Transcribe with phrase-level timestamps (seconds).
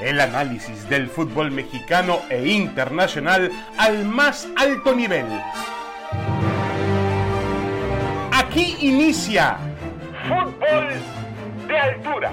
[0.00, 5.26] El análisis del fútbol mexicano e internacional al más alto nivel.
[8.30, 9.56] Aquí inicia
[10.28, 10.88] Fútbol
[11.66, 12.32] de Altura.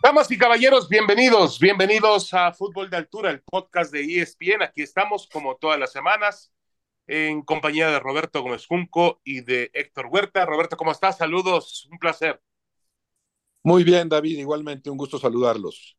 [0.00, 4.62] Damas y caballeros, bienvenidos, bienvenidos a Fútbol de Altura, el podcast de ESPN.
[4.62, 6.52] Aquí estamos como todas las semanas
[7.08, 10.46] en compañía de Roberto Gómez Junco y de Héctor Huerta.
[10.46, 11.18] Roberto, ¿cómo estás?
[11.18, 12.40] Saludos, un placer.
[13.66, 15.98] Muy bien, David, igualmente un gusto saludarlos.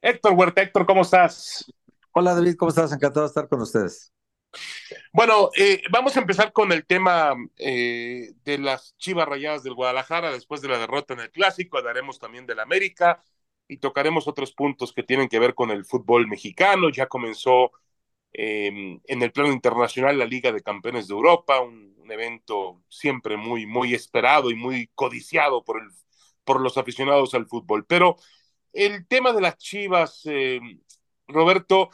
[0.00, 1.64] Héctor Huerta, Héctor, ¿cómo estás?
[2.12, 2.92] Hola, David, ¿cómo estás?
[2.92, 4.12] Encantado de estar con ustedes.
[5.12, 10.30] Bueno, eh, vamos a empezar con el tema eh, de las Chivas Rayadas del Guadalajara
[10.30, 11.76] después de la derrota en el Clásico.
[11.76, 13.20] Hablaremos también del América
[13.66, 16.88] y tocaremos otros puntos que tienen que ver con el fútbol mexicano.
[16.88, 17.72] Ya comenzó
[18.32, 23.66] eh, en el plano internacional la Liga de Campeones de Europa, un, evento siempre muy,
[23.66, 25.90] muy esperado y muy codiciado por, el,
[26.48, 27.84] por los aficionados al fútbol.
[27.84, 28.16] Pero
[28.72, 30.60] el tema de las Chivas, eh,
[31.26, 31.90] Roberto,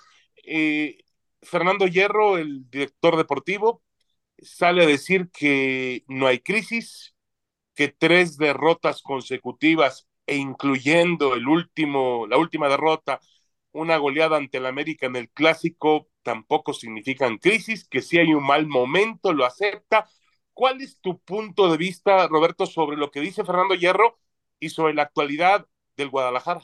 [0.46, 0.98] eh,
[1.42, 3.82] Fernando Hierro, el director deportivo,
[4.38, 7.16] sale a decir que no hay crisis,
[7.74, 13.18] que tres derrotas consecutivas e incluyendo el último, la última derrota,
[13.72, 18.46] una goleada ante el América en el clásico, tampoco significan crisis, que si hay un
[18.46, 20.08] mal momento, lo acepta.
[20.52, 24.16] ¿Cuál es tu punto de vista, Roberto, sobre lo que dice Fernando Hierro
[24.64, 26.62] y sobre la actualidad del Guadalajara?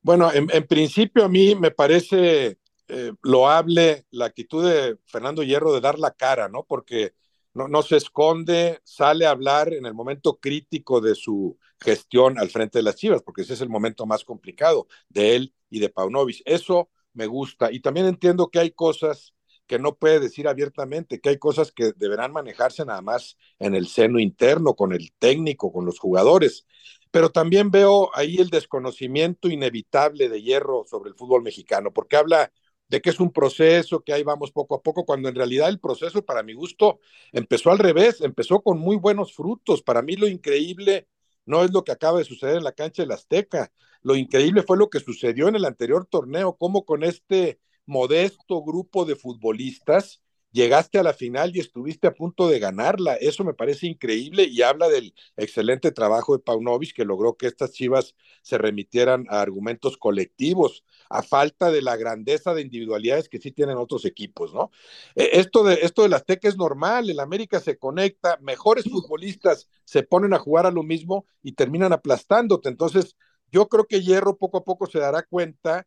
[0.00, 2.58] Bueno, en, principio a mí me parece
[2.88, 6.64] eh, loable la actitud de Fernando Hierro de dar la cara, ¿no?
[6.64, 7.14] Porque
[7.54, 12.50] no, no se esconde, sale a hablar en el momento crítico de su gestión al
[12.50, 15.88] frente de las Chivas, porque ese es el momento más complicado de él y de
[15.88, 16.42] Paunovic.
[16.44, 17.70] Eso me gusta.
[17.70, 19.34] Y también entiendo que hay cosas
[19.72, 23.86] que no puede decir abiertamente, que hay cosas que deberán manejarse nada más en el
[23.86, 26.66] seno interno, con el técnico, con los jugadores.
[27.10, 32.52] Pero también veo ahí el desconocimiento inevitable de Hierro sobre el fútbol mexicano, porque habla
[32.86, 35.80] de que es un proceso, que ahí vamos poco a poco, cuando en realidad el
[35.80, 37.00] proceso, para mi gusto,
[37.32, 39.80] empezó al revés, empezó con muy buenos frutos.
[39.80, 41.08] Para mí lo increíble
[41.46, 43.72] no es lo que acaba de suceder en la cancha del Azteca.
[44.02, 49.04] Lo increíble fue lo que sucedió en el anterior torneo, cómo con este modesto grupo
[49.04, 50.22] de futbolistas
[50.52, 53.14] llegaste a la final y estuviste a punto de ganarla.
[53.14, 57.72] Eso me parece increíble y habla del excelente trabajo de Paunovic que logró que estas
[57.72, 63.50] chivas se remitieran a argumentos colectivos, a falta de la grandeza de individualidades que sí
[63.50, 64.70] tienen otros equipos, ¿no?
[65.16, 70.02] Eh, esto de esto del Azteca es normal, el América se conecta, mejores futbolistas se
[70.02, 72.68] ponen a jugar a lo mismo y terminan aplastándote.
[72.68, 73.16] Entonces,
[73.50, 75.86] yo creo que Hierro poco a poco se dará cuenta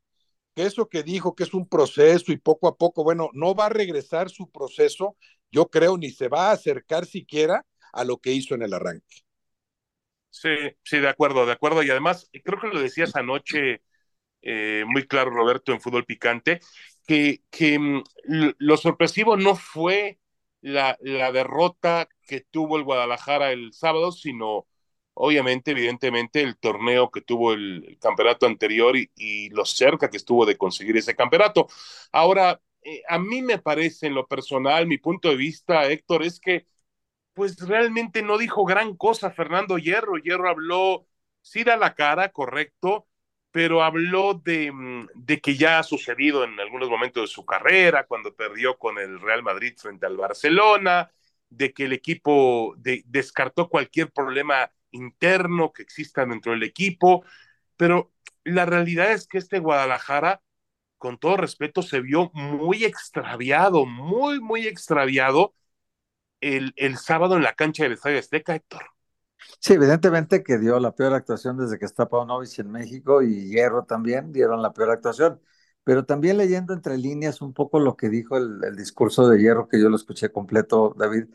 [0.55, 3.67] que eso que dijo que es un proceso y poco a poco, bueno, no va
[3.67, 5.17] a regresar su proceso,
[5.51, 9.23] yo creo, ni se va a acercar siquiera a lo que hizo en el arranque.
[10.29, 10.49] Sí,
[10.83, 11.81] sí, de acuerdo, de acuerdo.
[11.83, 13.81] Y además, creo que lo decías anoche
[14.41, 16.61] eh, muy claro, Roberto, en Fútbol Picante,
[17.07, 18.03] que, que mm,
[18.59, 20.19] lo sorpresivo no fue
[20.61, 24.67] la, la derrota que tuvo el Guadalajara el sábado, sino
[25.15, 30.57] obviamente, evidentemente, el torneo que tuvo el, campeonato anterior y, lo cerca que estuvo de
[30.57, 31.67] conseguir ese campeonato.
[32.11, 36.39] Ahora, eh, a mí me parece, en lo personal, mi punto de vista, Héctor, es
[36.39, 36.67] que
[37.33, 40.17] pues realmente no dijo gran cosa Fernando Hierro.
[40.17, 41.07] Hierro habló,
[41.41, 43.07] sí da la cara, correcto,
[43.51, 48.05] pero habló de, mm, de, que ya ha sucedido en algunos momentos de su carrera,
[48.07, 51.11] cuando perdió con el Real Madrid frente al Barcelona,
[51.49, 57.23] de que el equipo descartó cualquier problema interno que exista dentro del equipo,
[57.77, 58.13] pero
[58.43, 60.41] la realidad es que este Guadalajara,
[60.97, 65.55] con todo respeto, se vio muy extraviado, muy, muy extraviado
[66.41, 68.83] el, el sábado en la cancha del Estadio Azteca, Héctor.
[69.59, 73.83] Sí, evidentemente que dio la peor actuación desde que está Paunovic en México y Hierro
[73.85, 75.41] también dieron la peor actuación.
[75.83, 79.67] Pero también leyendo entre líneas un poco lo que dijo el, el discurso de Hierro,
[79.67, 81.25] que yo lo escuché completo, David,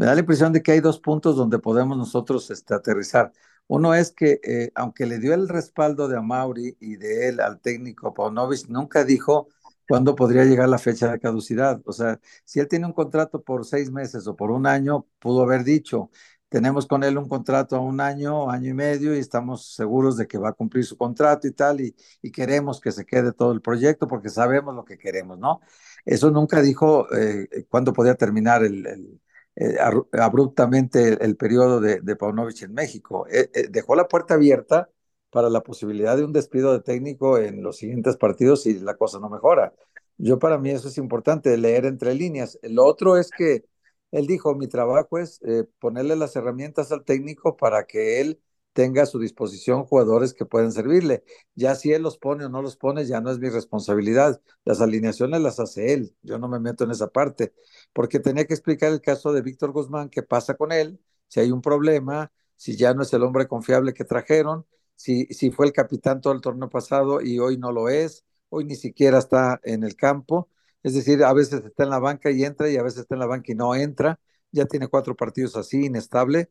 [0.00, 3.32] me da la impresión de que hay dos puntos donde podemos nosotros este, aterrizar.
[3.66, 7.60] Uno es que, eh, aunque le dio el respaldo de Amauri y de él al
[7.60, 9.48] técnico Paunovic, nunca dijo
[9.86, 11.82] cuándo podría llegar la fecha de caducidad.
[11.84, 15.42] O sea, si él tiene un contrato por seis meses o por un año, pudo
[15.42, 16.10] haber dicho,
[16.48, 20.26] tenemos con él un contrato a un año, año y medio, y estamos seguros de
[20.26, 21.94] que va a cumplir su contrato y tal, y,
[22.32, 25.60] queremos que se quede todo el proyecto porque sabemos lo que queremos, ¿no?
[26.06, 29.20] Eso nunca dijo eh, cuándo podía terminar el
[29.60, 29.76] eh,
[30.18, 32.16] abruptamente el, periodo de, de
[32.62, 33.26] en México.
[33.30, 34.88] Eh, eh, dejó la puerta abierta
[35.28, 39.18] para la posibilidad de un despido de técnico en los siguientes partidos si la cosa
[39.20, 39.74] no mejora.
[40.16, 42.58] Yo para mí eso es importante, leer entre líneas.
[42.62, 43.66] Lo otro es que
[44.12, 45.40] él dijo, mi trabajo es
[45.78, 48.40] ponerle las herramientas al técnico para que él
[48.72, 51.24] tenga a su disposición jugadores que pueden servirle.
[51.54, 54.40] Ya si él los pone o no los pone, ya no es mi responsabilidad.
[54.64, 56.16] Las alineaciones las hace él.
[56.22, 57.52] Yo no me meto en esa parte,
[57.92, 61.50] porque tenía que explicar el caso de Víctor Guzmán, qué pasa con él, si hay
[61.50, 65.72] un problema, si ya no es el hombre confiable que trajeron, si, si fue el
[65.72, 69.84] capitán todo el torneo pasado y hoy no lo es, hoy ni siquiera está en
[69.84, 70.48] el campo.
[70.82, 73.20] Es decir, a veces está en la banca y entra y a veces está en
[73.20, 74.20] la banca y no entra.
[74.52, 76.50] Ya tiene cuatro partidos así, inestable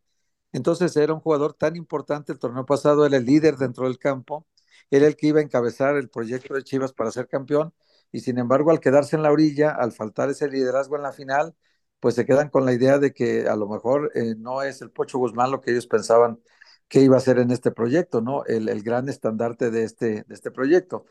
[0.51, 4.47] entonces era un jugador tan importante el torneo pasado, era el líder dentro del campo,
[4.91, 7.73] era el que iba a encabezar el proyecto de Chivas para ser campeón
[8.11, 11.55] y sin embargo al quedarse en la orilla, al faltar ese liderazgo en la final,
[11.99, 14.91] pues se quedan con la idea de que a lo mejor eh, no es el
[14.91, 16.39] Pocho Guzmán lo que ellos pensaban
[16.87, 18.45] que iba a ser en este proyecto, ¿no?
[18.45, 21.05] El, gran estandarte de este, este proyecto.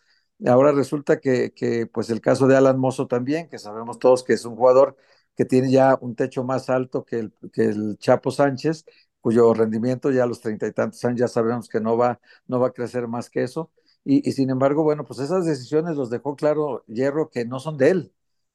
[0.46, 4.34] Ahora resulta que, que, pues el caso de Alan Mozo también, que sabemos todos que
[4.34, 4.96] es un jugador
[5.36, 8.84] que tiene ya un techo más alto que el, que el Chapo Sánchez,
[9.20, 12.60] cuyo rendimiento ya a los treinta y tantos años ya sabemos que no va, no
[12.60, 13.70] va a crecer más que eso.
[14.04, 17.90] Y, sin embargo, bueno, pues esas decisiones los dejó claro Hierro que no son de
[17.90, 18.12] él.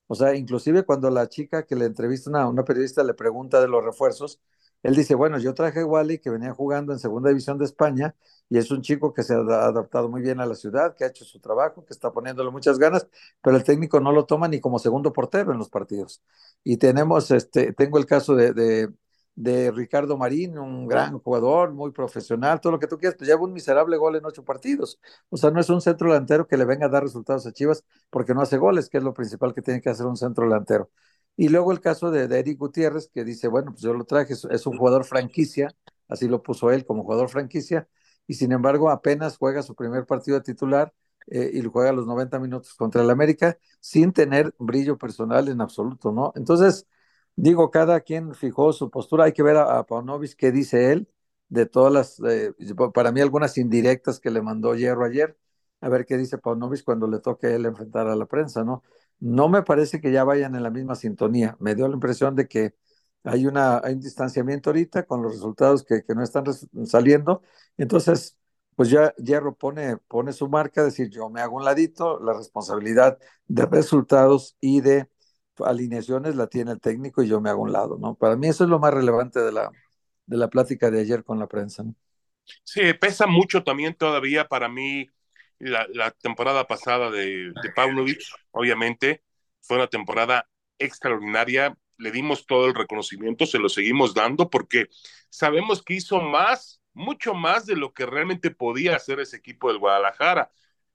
[0.07, 3.67] O sea, inclusive cuando la chica que le entrevista, una, una periodista le pregunta de
[3.67, 4.41] los refuerzos,
[4.81, 8.15] él dice, bueno, yo traje a Wally que venía jugando en Segunda División de España
[8.49, 11.07] y es un chico que se ha adaptado muy bien a la ciudad, que ha
[11.07, 13.07] hecho su trabajo, que está poniéndole muchas ganas,
[13.41, 16.21] pero el técnico no lo toma ni como segundo portero en los partidos.
[16.63, 18.91] Y tenemos, este, tengo el caso de
[19.35, 23.53] Ricardo Marín, un gran jugador, muy profesional, todo lo que tú quieras, pues lleva un
[23.53, 24.99] miserable gol en ocho partidos.
[25.29, 27.83] O sea, no es un centro delantero que le venga a dar resultados a Chivas
[28.09, 30.91] porque no hace goles, que es lo principal que tiene que hacer un centro delantero.
[31.35, 34.67] Y luego el caso de, Eric Gutiérrez, que dice, bueno, pues yo lo traje, es,
[34.67, 35.75] un jugador franquicia,
[36.07, 37.87] así lo puso él como jugador franquicia,
[38.27, 40.93] y sin embargo apenas juega su primer partido de titular
[41.27, 46.11] eh, y juega los 90 minutos contra el América sin tener brillo personal en absoluto,
[46.11, 46.33] ¿no?
[46.35, 46.87] Entonces,
[47.35, 49.25] Digo, cada quien fijó su postura.
[49.25, 51.07] Hay que ver a, a Paunovic qué dice él
[51.49, 52.53] de todas las, eh,
[52.93, 55.37] para mí, algunas indirectas que le mandó Hierro ayer.
[55.81, 58.83] A ver qué dice Paunovic cuando le toque él enfrentar a la prensa, ¿no?
[59.19, 61.57] No me parece que ya vayan en la misma sintonía.
[61.59, 62.75] Me dio la impresión de que
[63.23, 66.45] hay, una, hay un distanciamiento ahorita con los resultados que, que no están
[66.85, 67.41] saliendo.
[67.77, 68.37] Entonces,
[68.75, 73.17] pues ya Hierro pone, pone su marca, decir, yo me hago un ladito, la responsabilidad
[73.47, 75.09] de resultados y de
[75.65, 78.15] alineaciones la tiene el técnico y yo me hago un lado, ¿no?
[78.15, 79.71] Para mí eso es lo más relevante de la,
[80.25, 81.95] de la plática de ayer con la prensa, ¿no?
[82.63, 85.07] Sí, pesa mucho también todavía para mí
[85.59, 88.21] la, la temporada pasada de, de Paunovic,
[88.51, 89.23] obviamente,
[89.61, 94.87] fue una temporada extraordinaria, le dimos todo el reconocimiento, se lo seguimos dando porque
[95.29, 99.79] sabemos que hizo más, mucho más de lo que realmente podía hacer ese equipo del
[99.79, 100.51] Guadalajara.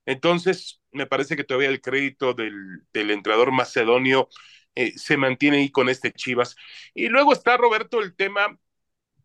[0.09, 4.27] Entonces, me parece que todavía el crédito del, entrenador macedonio
[4.73, 6.55] eh, se mantiene ahí con este Chivas.
[6.95, 8.57] Y luego está, Roberto, el tema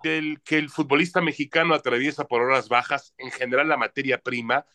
[0.02, 4.66] del que el futbolista mexicano atraviesa por horas bajas, en general la materia prima,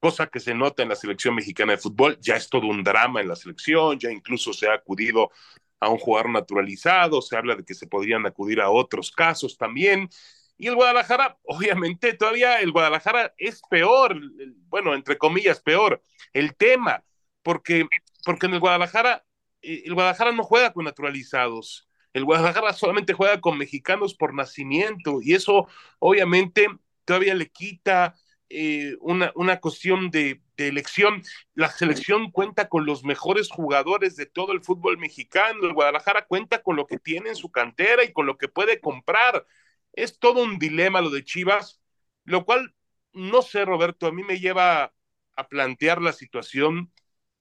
[0.00, 3.20] cosa que se nota en la selección mexicana de fútbol, ya es todo un drama
[3.20, 5.30] en la selección, ya incluso se ha acudido
[5.78, 10.10] a un jugador naturalizado, se habla de que se podrían acudir a otros casos también,
[10.58, 14.20] y el Guadalajara, obviamente, todavía el Guadalajara es peor,
[14.68, 16.02] bueno, entre comillas, peor.
[16.32, 17.04] El tema,
[17.42, 17.86] porque,
[18.24, 19.24] porque en el Guadalajara,
[19.62, 21.88] eh, el Guadalajara no juega con naturalizados.
[22.12, 25.68] El Guadalajara solamente juega con mexicanos por nacimiento y eso
[26.00, 26.66] obviamente
[27.04, 28.16] todavía le quita
[28.48, 31.22] eh, una, una cuestión de, de, elección.
[31.54, 35.64] La selección cuenta con los mejores jugadores de todo el fútbol mexicano.
[35.64, 38.80] El Guadalajara cuenta con lo que tiene en su cantera y con lo que puede
[38.80, 39.46] comprar.
[39.92, 41.80] Es todo un dilema lo de Chivas,
[42.24, 42.74] lo cual,
[43.12, 44.94] no sé, Roberto, a mí me lleva
[45.36, 46.92] a plantear la situación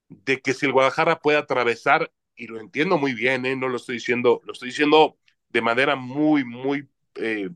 [0.09, 3.55] de que si el Guadalajara puede atravesar, y lo entiendo muy bien, ¿eh?
[3.55, 5.17] no lo estoy diciendo, lo estoy diciendo
[5.49, 7.49] de manera muy, muy eh,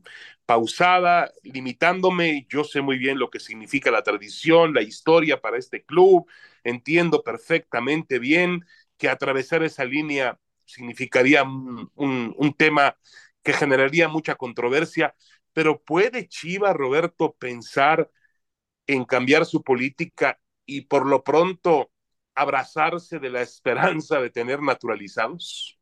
[0.44, 5.84] pausada, limitándome, yo sé muy bien lo que significa la tradición, la historia para este
[5.84, 6.26] club,
[6.64, 8.66] entiendo perfectamente bien
[8.98, 12.96] que atravesar esa línea significaría un, tema
[13.42, 15.14] que generaría mucha controversia,
[15.52, 18.10] pero ¿puede Chiva, Roberto, pensar
[18.86, 21.90] en cambiar su política y por lo pronto
[22.34, 25.78] abrazarse de la esperanza de tener naturalizados?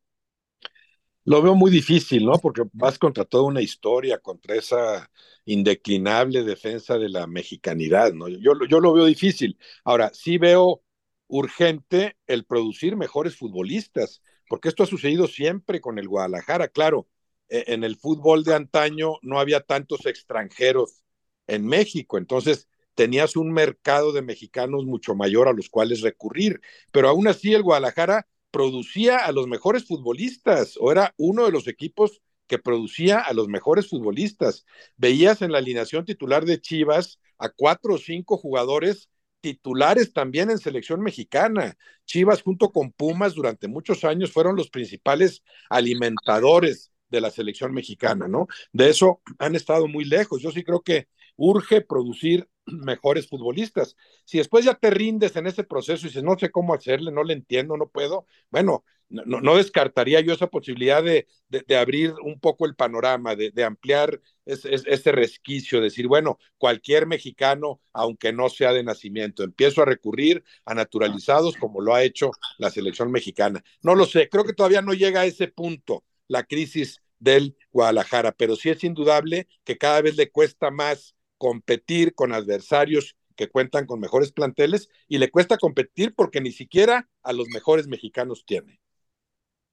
[1.23, 2.33] Lo veo muy difícil, ¿no?
[2.39, 5.09] Porque vas contra toda una historia, contra esa
[5.45, 8.27] indeclinable defensa de la mexicanidad, ¿no?
[8.27, 9.57] Yo, yo lo veo difícil.
[9.83, 10.83] Ahora, sí veo
[11.27, 17.07] urgente el producir mejores futbolistas, porque esto ha sucedido siempre con el Guadalajara, claro
[17.51, 21.03] en el fútbol de antaño no había tantos extranjeros
[21.47, 27.09] en México, entonces tenías un mercado de mexicanos mucho mayor a los cuales recurrir, pero
[27.09, 32.21] aún así el Guadalajara producía a los mejores futbolistas o era uno de los equipos
[32.47, 34.65] que producía a los mejores futbolistas.
[34.97, 40.57] Veías en la alineación titular de Chivas a cuatro o cinco jugadores titulares también en
[40.57, 41.77] selección mexicana.
[42.05, 48.27] Chivas junto con Pumas durante muchos años fueron los principales alimentadores de la selección mexicana,
[48.27, 48.47] ¿no?
[48.71, 50.41] De eso han estado muy lejos.
[50.41, 53.95] Yo sí creo que urge producir mejores futbolistas.
[54.25, 57.23] Si después ya te rindes en ese proceso y dices, no sé cómo hacerle, no
[57.23, 62.65] le entiendo, no puedo, bueno, no, descartaría yo esa posibilidad de, de, abrir un poco
[62.65, 68.83] el panorama, de, de ampliar ese, resquicio, decir, bueno, cualquier mexicano, aunque no sea de
[68.83, 73.61] nacimiento, empiezo a recurrir a naturalizados como lo ha hecho la selección mexicana.
[73.81, 78.31] No lo sé, creo que todavía no llega a ese punto la crisis del Guadalajara,
[78.31, 83.85] pero sí es indudable que cada vez le cuesta más competir con adversarios que cuentan
[83.85, 88.79] con mejores planteles y le cuesta competir porque ni siquiera a los mejores mexicanos tiene.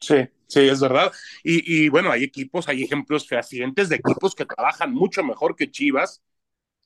[0.01, 0.17] Sí,
[0.49, 1.13] sí, es verdad.
[1.45, 5.71] Y, y, bueno, hay equipos, hay ejemplos fehacientes de equipos que trabajan mucho mejor que
[5.71, 6.23] Chivas,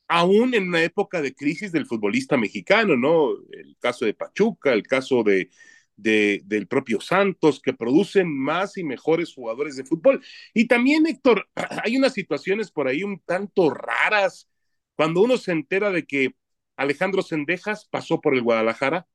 [0.07, 3.31] aún en una época de crisis del futbolista mexicano, ¿no?
[3.51, 5.49] El caso de Pachuca, el caso de,
[5.95, 10.23] de, del propio Santos, que producen más y mejores jugadores de fútbol.
[10.53, 11.49] Y también, Héctor,
[11.83, 14.49] hay unas situaciones por ahí un tanto raras
[14.95, 16.35] cuando uno se entera de que
[16.77, 19.07] Alejandro Sendejas pasó por el Guadalajara,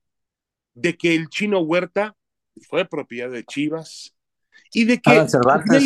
[0.75, 2.17] de que el chino Huerta
[2.69, 4.17] fue propiedad de Chivas
[4.73, 5.85] y de que Alan Cervantes.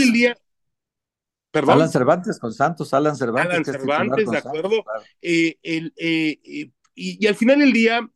[1.50, 1.74] ¿Perdón?
[1.74, 3.52] Alan Cervantes con Santos, Alan Cervantes.
[3.52, 4.84] Alan Cervantes, de acuerdo.
[5.20, 8.08] Eh, el, eh, eh, y, y, al final del día,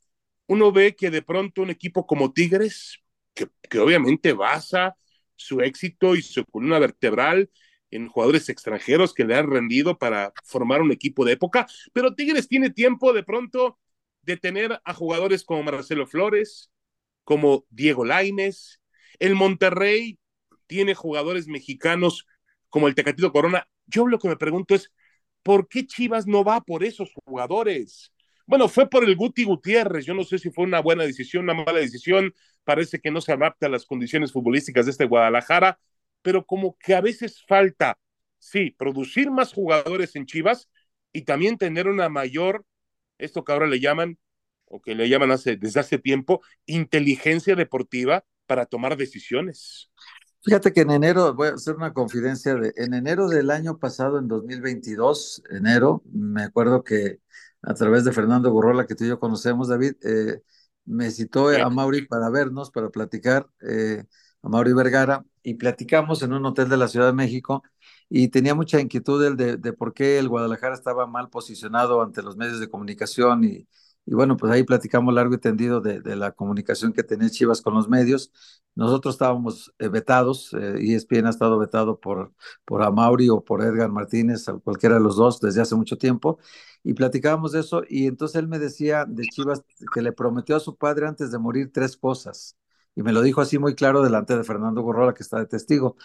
[0.46, 2.98] uno ve que de pronto un equipo como Tigres,
[3.34, 4.96] que, obviamente basa
[5.34, 7.50] su éxito y su columna vertebral
[7.90, 12.48] en jugadores extranjeros que le han rendido para formar un equipo de época, pero Tigres
[12.48, 13.78] tiene tiempo de pronto
[14.22, 16.70] de tener a jugadores como Marcelo Flores,
[17.24, 18.80] como Diego Laines,
[19.18, 20.18] el Monterrey
[20.66, 22.26] tiene jugadores mexicanos
[22.68, 23.68] como el Tecatito Corona.
[23.86, 24.92] Yo lo que me pregunto es,
[25.42, 28.12] ¿por qué Chivas no va por esos jugadores?
[28.46, 30.04] Bueno, fue por el Guti Gutiérrez.
[30.04, 32.32] Yo no sé si fue una buena decisión, una mala decisión.
[32.64, 35.78] Parece que no se adapta a las condiciones futbolísticas de este Guadalajara,
[36.22, 37.98] pero como que a veces falta,
[38.38, 40.68] sí, producir más jugadores en Chivas
[41.12, 42.64] y también tener una mayor,
[43.18, 44.18] esto que ahora le llaman,
[44.66, 49.90] o que le llaman desde hace tiempo, inteligencia deportiva para tomar decisiones.
[50.42, 54.18] Fíjate que en enero, voy a hacer una confidencia, de, en enero del año pasado,
[54.18, 57.18] en 2022, enero, me acuerdo que
[57.66, 60.40] a través de Fernando Gorrola, que tú y yo conocemos, David, eh,
[60.86, 63.46] me citó a Mauri para vernos, para platicar.
[63.60, 64.04] Eh,
[64.42, 67.64] a Mauri Vergara, y platicamos en un hotel de la Ciudad de México
[68.08, 72.36] y tenía mucha inquietud de, de, por qué el Guadalajara estaba mal posicionado ante los
[72.36, 73.66] medios de comunicación y,
[74.06, 77.74] y bueno, pues ahí platicamos largo y tendido de, la comunicación que tenía Chivas con
[77.74, 78.32] los medios.
[78.74, 82.32] Nosotros estábamos eh, vetados, eh, ESPN ha estado vetado por,
[82.64, 86.38] por Amauri o por Edgar Martínez, o cualquiera de los dos, desde hace mucho tiempo,
[86.84, 90.60] y platicábamos de eso, y entonces él me decía de Chivas que le prometió a
[90.60, 92.56] su padre antes de morir tres cosas
[92.96, 95.96] y me lo dijo así muy claro delante de Fernando Gorrola, que está de testigo.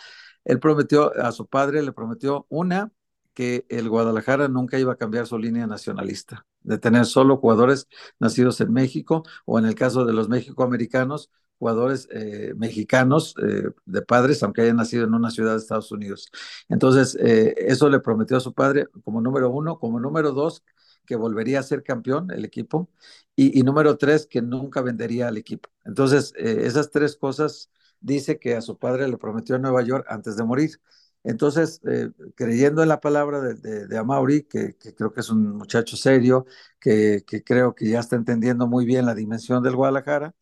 [0.43, 2.91] Él prometió a su padre, le prometió una,
[3.33, 7.87] que el Guadalajara nunca iba a cambiar su línea nacionalista, de tener solo jugadores
[8.19, 11.29] nacidos en México o en el caso de los mexicoamericanos,
[11.61, 16.31] jugadores eh, mexicanos eh, de padres, aunque hayan nacido en una ciudad de Estados Unidos.
[16.69, 20.63] Entonces, eh, eso le prometió a su padre como número uno, como número dos,
[21.05, 22.89] que volvería a ser campeón el equipo,
[23.35, 25.69] y, número tres, que nunca vendería al equipo.
[25.85, 27.69] Entonces, esas tres cosas
[27.99, 30.79] dice que a su padre le prometió en Nueva York antes de morir.
[31.23, 33.53] Entonces, eh, creyendo en la palabra de,
[33.87, 36.45] de, que, creo que es un muchacho serio,
[36.79, 40.33] que, que, creo que ya está entendiendo muy bien la dimensión del Guadalajara,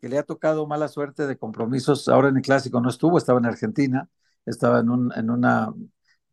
[0.00, 3.38] que le ha tocado mala suerte de compromisos, ahora en el clásico no estuvo, estaba
[3.38, 4.08] en Argentina,
[4.46, 5.72] estaba en, un, en una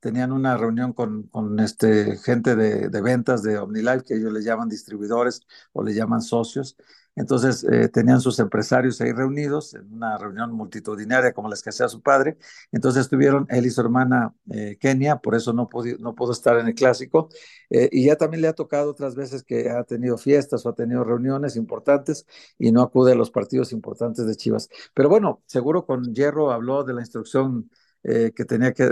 [0.02, 4.42] tenían una reunión con, con este, gente de, de, ventas de OmniLife, que ellos le
[4.44, 5.42] llaman distribuidores
[5.74, 6.76] o le llaman socios.
[7.16, 11.88] Entonces eh, tenían sus empresarios ahí reunidos en una reunión multitudinaria como las que hacía
[11.90, 12.38] su padre.
[12.72, 16.68] Entonces estuvieron él y su hermana eh, Kenia, por eso no no pudo estar en
[16.68, 17.30] el clásico.
[17.70, 20.76] Eh, y ya también le ha tocado otras veces que ha tenido fiestas o ha
[20.76, 22.26] tenido reuniones importantes
[22.58, 24.70] y no acude a los partidos importantes de Chivas.
[24.94, 27.70] Pero bueno, seguro con Hierro habló de la instrucción
[28.04, 28.90] que tenía que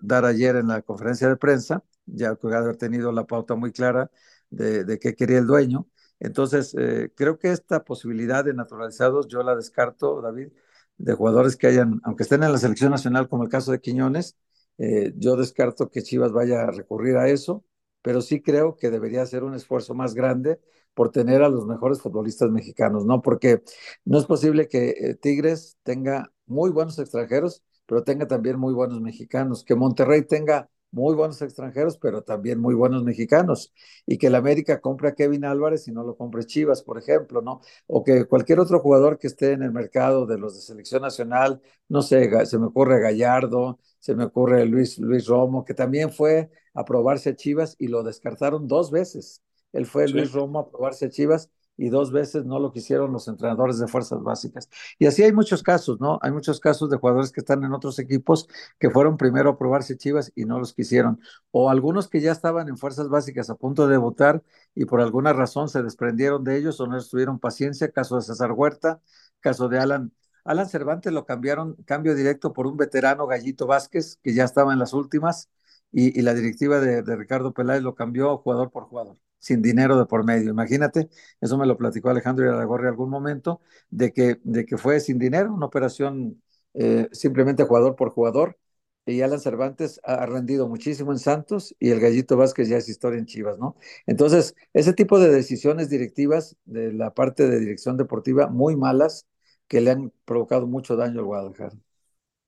[0.00, 4.08] dar ayer en la conferencia de prensa, ya que haber tenido la pauta muy clara
[4.50, 5.88] de, de qué quería el dueño.
[6.22, 10.48] Entonces, eh, creo que esta posibilidad de naturalizados yo la descarto, David,
[10.96, 14.36] de jugadores que hayan, aunque estén en la selección nacional, como el caso de Quiñones,
[14.78, 17.64] eh, yo descarto que Chivas vaya a recurrir a eso,
[18.02, 20.60] pero sí creo que debería hacer un esfuerzo más grande
[20.94, 23.22] por tener a los mejores futbolistas mexicanos, ¿no?
[23.22, 23.62] Porque
[24.04, 29.64] no es posible que Tigres tenga muy buenos extranjeros pero tenga también muy buenos mexicanos,
[29.64, 33.72] que Monterrey tenga muy buenos extranjeros, pero también muy buenos mexicanos.
[34.06, 37.42] Y que el América compre a Kevin Álvarez y no lo compre Chivas, por ejemplo,
[37.42, 37.60] ¿no?
[37.86, 41.60] O que cualquier otro jugador que esté en el mercado de los de selección nacional,
[41.88, 46.50] no sé, se me ocurre Gallardo, se me ocurre Luis, Luis Romo, que también fue
[46.74, 49.42] a probarse a Chivas y lo descartaron dos veces.
[49.72, 53.28] Él fue Luis Romo a probarse a Chivas y dos veces no lo quisieron los
[53.28, 54.68] entrenadores de fuerzas básicas.
[54.98, 56.18] Y así hay muchos casos, ¿no?
[56.22, 58.48] Hay muchos casos de jugadores que están en otros equipos
[58.78, 61.20] que fueron primero a probarse Chivas y no los quisieron.
[61.50, 64.42] O algunos que ya estaban en fuerzas básicas a punto de votar
[64.74, 67.90] y por alguna razón se desprendieron de ellos o no tuvieron paciencia.
[67.90, 69.00] Caso de César Huerta,
[69.40, 70.12] caso de Alan.
[70.44, 74.80] Alan Cervantes lo cambiaron, cambio directo por un veterano Gallito Vázquez, que ya estaba en
[74.80, 75.50] las últimas,
[75.92, 80.06] y, la directiva de, de Ricardo Peláez lo cambió jugador por jugador sin dinero de
[80.06, 80.50] por medio.
[80.50, 81.08] Imagínate,
[81.40, 85.52] eso me lo platicó Alejandro Iraragorri algún momento, de que, de que fue sin dinero,
[85.52, 86.40] una operación
[86.74, 88.58] eh, simplemente jugador por jugador.
[89.04, 93.18] Y Alan Cervantes ha rendido muchísimo en Santos y el Gallito Vázquez ya es historia
[93.18, 93.76] en Chivas, ¿no?
[94.06, 99.26] Entonces, ese tipo de decisiones directivas de la parte de dirección deportiva muy malas
[99.66, 101.76] que le han provocado mucho daño al Guadalajara.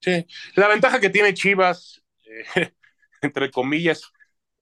[0.01, 2.05] Sí, la ventaja que tiene Chivas,
[2.55, 2.73] eh,
[3.23, 4.03] entre comillas,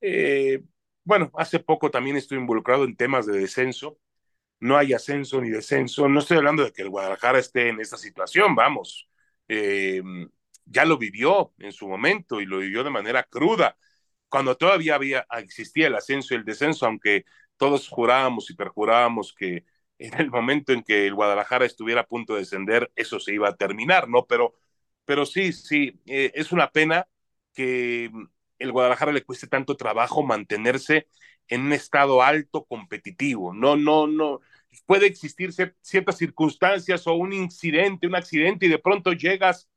[0.00, 0.62] eh,
[1.04, 3.98] bueno, hace poco también estoy involucrado en temas de descenso.
[4.60, 6.08] No hay ascenso ni descenso.
[6.08, 9.08] No estoy hablando de que el Guadalajara esté en esta situación, vamos.
[9.48, 10.02] Eh,
[10.66, 13.76] ya lo vivió en su momento y lo vivió de manera cruda.
[14.28, 17.24] Cuando todavía había, existía el ascenso y el descenso, aunque
[17.56, 19.64] todos jurábamos y perjurábamos que
[19.98, 23.48] en el momento en que el Guadalajara estuviera a punto de descender, eso se iba
[23.48, 24.26] a terminar, ¿no?
[24.26, 24.54] Pero,
[25.04, 27.06] pero sí, sí, eh, es una pena
[27.54, 28.10] que
[28.62, 31.08] el Guadalajara le cueste tanto trabajo mantenerse
[31.48, 33.52] en un estado alto competitivo.
[33.54, 34.40] No, no, no.
[34.86, 39.68] Puede existir ciertas circunstancias o un incidente, un accidente, y de pronto llegas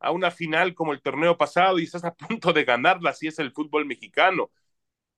[0.00, 3.38] a una final como el torneo pasado y estás a punto de ganarla, si es
[3.38, 4.50] el fútbol mexicano.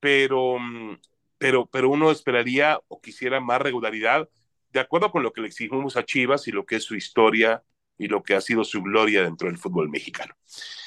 [0.01, 0.99] Pero, mm,
[1.39, 4.29] pero, pero uno esperaría o quisiera más regularidad,
[4.71, 7.65] de acuerdo con lo que le exigimos a Chivas y lo que es su historia
[7.99, 10.35] y lo que ha sido su gloria dentro del fútbol mexicano.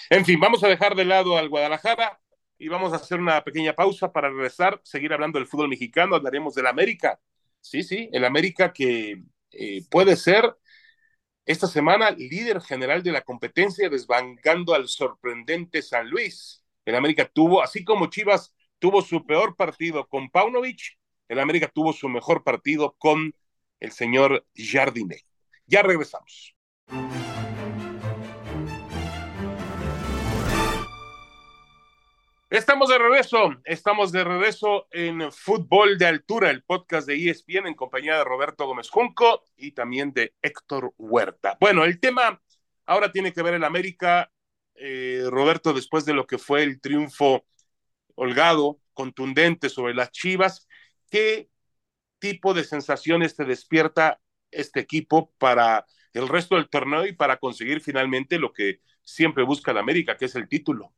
[0.10, 2.20] En fin, vamos a dejar de lado al Guadalajara
[2.58, 6.56] y vamos a hacer una pequeña pausa para regresar, seguir hablando del fútbol mexicano, hablaremos
[6.56, 7.20] del América.
[7.62, 10.58] Sí, sí, el América que eh, puede ser
[11.46, 16.64] esta semana líder general de la competencia, desbancando al sorprendente San Luis.
[16.86, 21.94] El América tuvo, así como Chivas tuvo su peor partido con Paunovic, el América tuvo
[21.94, 23.36] su mejor partido con
[23.80, 25.24] el señor Jardinet.
[25.68, 26.56] Ya regresamos.
[32.52, 37.76] Estamos de regreso, estamos de regreso en Fútbol de Altura, el podcast de ESPN en
[37.76, 41.60] compañía de Roberto Gómez Junco y también de Héctor Huerta.
[41.62, 42.42] Bueno, el tema
[42.88, 44.32] ahora tiene que ver el América,
[44.74, 47.46] eh, Roberto, después de lo que fue el triunfo
[48.16, 50.68] holgado, contundente sobre las Chivas,
[51.12, 51.52] ¿qué
[52.18, 57.82] tipo de sensaciones te despierta este equipo para el resto del torneo y para conseguir
[57.82, 60.96] finalmente lo que siempre busca el América, que es el título?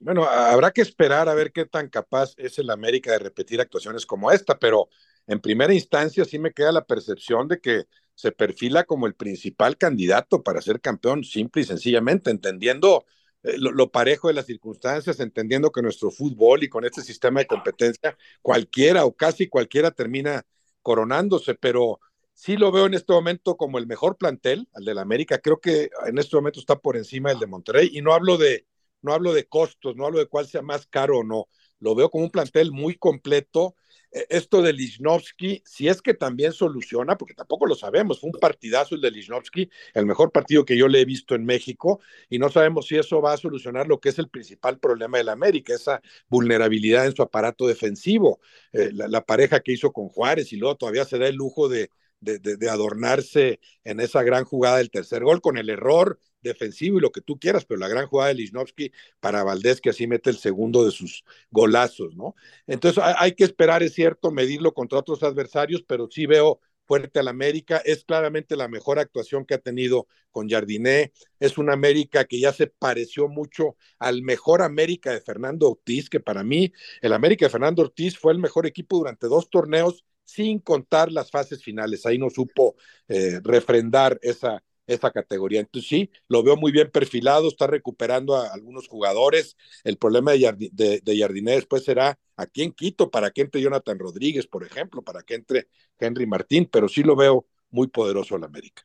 [0.00, 4.06] Bueno, habrá que esperar a ver qué tan capaz es el América de repetir actuaciones
[4.06, 4.88] como esta, pero
[5.26, 9.76] en primera instancia sí me queda la percepción de que se perfila como el principal
[9.76, 13.06] candidato para ser campeón, simple y sencillamente, entendiendo
[13.42, 17.46] eh, lo, parejo de las circunstancias, entendiendo que nuestro fútbol y con este sistema de
[17.46, 20.44] competencia, cualquiera o casi cualquiera termina
[20.82, 22.00] coronándose, pero
[22.34, 25.90] sí lo veo en este momento como el mejor plantel, al del América, creo que
[26.06, 28.66] en este momento está por encima del de Monterrey, y no hablo de
[29.02, 31.48] no hablo de costos, no hablo de cuál sea más caro o no,
[31.80, 33.74] lo veo como un plantel muy completo.
[34.10, 38.40] E, esto de Lichnowsky, si es que también soluciona, porque tampoco lo sabemos, fue un
[38.40, 42.38] partidazo el de Lichnowsky, el mejor partido que yo le he visto en México, y
[42.38, 45.32] no sabemos si eso va a solucionar lo que es el principal problema de la
[45.32, 48.40] América, esa vulnerabilidad en su aparato defensivo.
[48.72, 51.90] Eh, la, pareja que hizo con Juárez y luego todavía se da el lujo de,
[52.20, 57.12] de, adornarse en esa gran jugada del tercer gol con el error defensivo y lo
[57.12, 60.38] que tú quieras, pero la gran jugada de Lichnowsky para Valdés, que así mete el
[60.38, 62.34] segundo de sus golazos, ¿no?
[62.66, 67.28] Entonces hay, que esperar, es cierto, medirlo contra otros adversarios, pero sí veo fuerte al
[67.28, 72.40] América, es claramente la mejor actuación que ha tenido con Jardiné, es un América que
[72.40, 77.44] ya se pareció mucho al mejor América de Fernando Ortiz, que para mí el América
[77.44, 82.04] de Fernando Ortiz fue el mejor equipo durante dos torneos sin contar las fases finales,
[82.04, 82.76] ahí no supo
[83.08, 85.60] eh, refrendar esa, esta categoría.
[85.60, 89.56] Entonces sí, lo veo muy bien perfilado, está recuperando a algunos jugadores.
[89.84, 94.46] El problema de, de, de después será a quién quito para que entre Jonathan Rodríguez,
[94.46, 98.82] por ejemplo, para que entre Henry Martín, pero sí lo veo muy poderoso el América.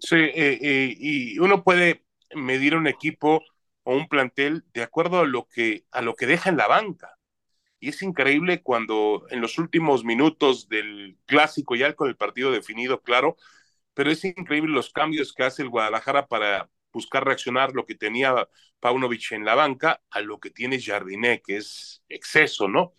[0.00, 2.04] Sí, eh, eh, y uno puede
[2.34, 3.42] medir un equipo
[3.82, 7.18] o un plantel de acuerdo a lo que, a lo que deja en la banca.
[7.80, 13.02] Y es increíble cuando en los últimos minutos del clásico, ya con el partido definido,
[13.02, 13.36] claro,
[13.94, 18.48] pero es increíble los cambios que hace el Guadalajara para buscar reaccionar lo que tenía
[18.80, 22.94] Paunovic en la banca a lo que tiene Jardiné, que es exceso, ¿no?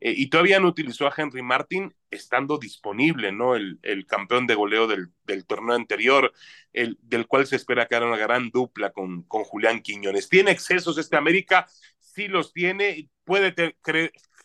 [0.00, 3.54] Eh, y todavía no utilizó a Henry Martin estando disponible, ¿no?
[3.56, 6.32] El, el campeón de goleo del, del, torneo anterior,
[6.72, 10.28] el, del cual se espera que haga una gran dupla con, con Julián Quiñones.
[10.28, 11.66] ¿Tiene excesos este América?
[11.98, 13.52] Sí los tiene, puede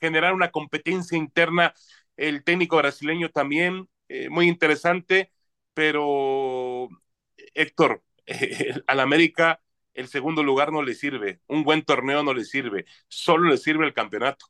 [0.01, 1.73] generar una competencia interna
[2.17, 5.31] el técnico brasileño también, eh, muy interesante,
[5.73, 6.89] pero
[7.53, 8.03] Héctor,
[8.87, 9.61] al América
[9.93, 13.85] el segundo lugar no le sirve, un buen torneo no le sirve, solo le sirve
[13.85, 14.45] el campeonato.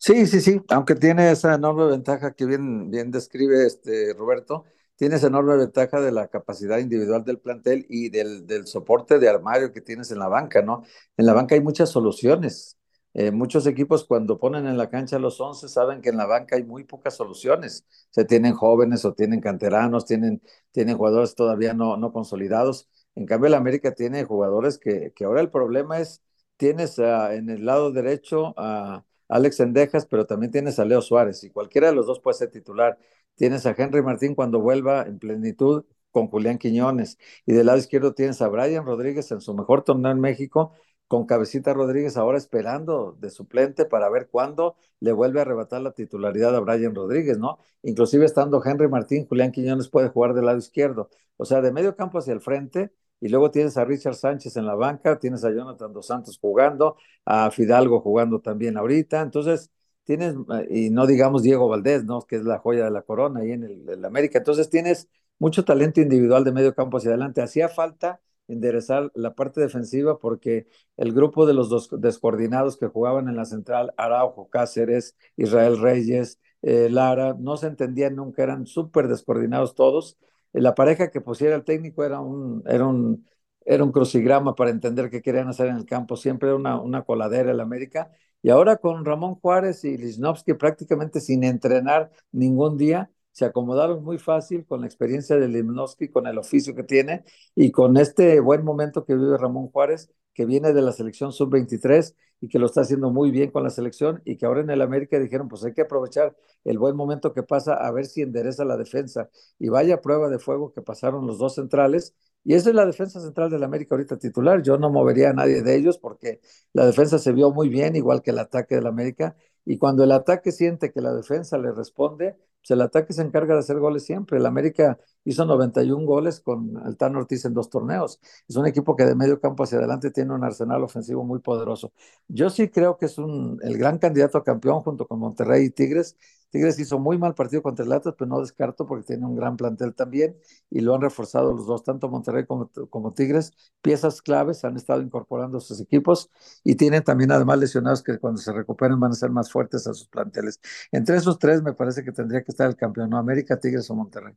[0.00, 5.16] Sí, sí, sí, aunque tiene esa enorme ventaja que bien, bien describe este Roberto, tiene
[5.16, 9.72] esa enorme ventaja de la capacidad individual del plantel y del, del soporte de armario
[9.72, 10.84] que tienes en la banca, ¿no?
[11.16, 12.78] En la banca hay muchas soluciones.
[13.14, 16.56] Eh, muchos equipos cuando ponen en la cancha los 11 saben que en la banca
[16.56, 17.84] hay muy pocas soluciones.
[18.10, 22.88] Se tienen jóvenes o tienen canteranos, tienen, tienen jugadores todavía no, no consolidados.
[23.14, 26.22] En cambio, el América tiene jugadores que, que ahora el problema es,
[26.56, 31.50] tienes en el lado derecho a Alex Endejas, pero también tienes a Leo Suárez y
[31.50, 32.98] cualquiera de los dos puede ser titular.
[33.34, 38.14] Tienes a Henry Martín cuando vuelva en plenitud con Julián Quiñones y del lado izquierdo
[38.14, 40.72] tienes a Brian Rodríguez en su mejor torneo en México
[41.08, 45.92] con Cabecita Rodríguez ahora esperando de suplente para ver cuándo le vuelve a arrebatar la
[45.92, 47.58] titularidad a Brian Rodríguez, ¿no?
[47.82, 51.08] Inclusive estando Henry Martín, Julián Quiñones puede jugar del lado izquierdo.
[51.38, 54.66] O sea, de medio campo hacia el frente, y luego tienes a Richard Sánchez en
[54.66, 59.70] la banca, tienes a Jonathan Dos Santos jugando, a Fidalgo jugando también ahorita, entonces
[60.04, 60.34] tienes,
[60.70, 62.22] y no digamos Diego Valdés, ¿no?
[62.22, 65.64] Que es la joya de la corona ahí en el, el América, entonces tienes mucho
[65.64, 67.42] talento individual de medio campo hacia adelante.
[67.42, 73.28] Hacía falta enderezar la parte defensiva porque el grupo de los dos descoordinados que jugaban
[73.28, 79.08] en la central, Araujo, Cáceres, Israel Reyes, eh, Lara, no se entendían nunca, eran súper
[79.08, 80.18] descoordinados todos.
[80.52, 83.26] Eh, la pareja que pusiera el técnico era un, era un,
[83.64, 87.52] era un crucigrama para entender qué querían hacer en el campo, siempre una, una coladera
[87.52, 88.10] el América.
[88.42, 94.18] Y ahora con Ramón Juárez y Lisnowski prácticamente sin entrenar ningún día, se acomodaron muy
[94.18, 97.22] fácil con la experiencia de Limnowski, con el oficio que tiene
[97.54, 102.16] y con este buen momento que vive Ramón Juárez, que viene de la selección sub-23
[102.40, 104.82] y que lo está haciendo muy bien con la selección y que ahora en el
[104.82, 108.64] América dijeron, pues hay que aprovechar el buen momento que pasa a ver si endereza
[108.64, 109.30] la defensa.
[109.60, 112.14] Y vaya prueba de fuego que pasaron los dos centrales.
[112.42, 114.62] Y esa es la defensa central del América ahorita titular.
[114.62, 116.40] Yo no movería a nadie de ellos porque
[116.72, 119.36] la defensa se vio muy bien, igual que el ataque del América.
[119.64, 123.54] Y cuando el ataque siente que la defensa le responde, pues el ataque se encarga
[123.54, 124.38] de hacer goles siempre.
[124.38, 128.20] El América hizo 91 goles con Altano Ortiz en dos torneos.
[128.48, 131.92] Es un equipo que de medio campo hacia adelante tiene un arsenal ofensivo muy poderoso.
[132.28, 135.70] Yo sí creo que es un, el gran candidato a campeón junto con Monterrey y
[135.70, 136.16] Tigres.
[136.50, 139.56] Tigres hizo muy mal partido contra el Atlas, pero no descarto porque tiene un gran
[139.56, 140.36] plantel también
[140.70, 143.52] y lo han reforzado los dos, tanto Monterrey como, Tigres.
[143.82, 146.30] Piezas claves han estado incorporando sus equipos
[146.64, 149.94] y tienen también además lesionados que cuando se recuperen van a ser más fuertes a
[149.94, 150.60] sus planteles.
[150.92, 153.18] Entre esos tres me parece que tendría que estar el campeón, ¿no?
[153.18, 154.34] América, Tigres o Monterrey.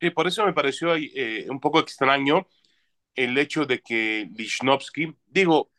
[0.00, 2.46] Sí, por eso me pareció eh, un poco extraño
[3.14, 5.70] el hecho de que Lichnowsky, digo,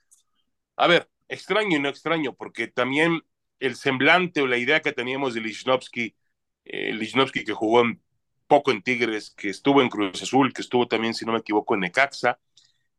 [0.76, 3.22] a ver, extraño y no extraño, porque también
[3.64, 6.16] el semblante o la idea que teníamos de Lichnowsky,
[6.66, 7.00] eh,
[7.46, 8.02] que jugó un
[8.46, 11.74] poco en Tigres, que estuvo en Cruz Azul, que estuvo también, si no me equivoco,
[11.74, 12.40] en Necaxa,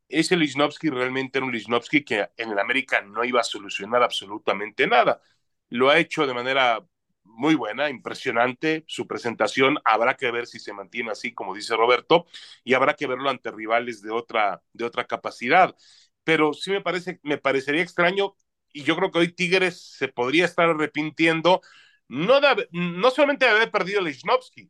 [0.09, 4.87] ese Lichnowsky realmente era un Lichnowsky que en el América no iba a solucionar absolutamente
[4.87, 5.21] nada.
[5.69, 6.83] Lo ha hecho de manera
[7.23, 9.77] muy buena, impresionante su presentación.
[9.85, 12.25] Habrá que ver si se mantiene así, como dice Roberto,
[12.63, 15.75] y habrá que verlo ante rivales de otra, de otra capacidad.
[16.23, 18.35] Pero sí me parece, me parecería extraño,
[18.75, 21.61] y yo creo que hoy Tigres se podría estar arrepintiendo,
[22.09, 24.69] no, no solamente de haber perdido a Lichnowsky,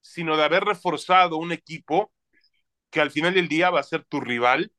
[0.00, 2.12] sino de haber reforzado un equipo
[2.90, 4.72] que al final del día va a ser tu rival